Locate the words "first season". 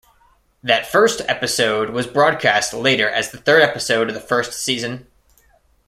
4.19-5.05